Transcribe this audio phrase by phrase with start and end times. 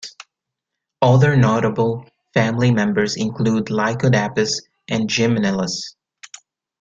[1.03, 5.93] Other notable family members include "Lycodapus" and "Gymnelus".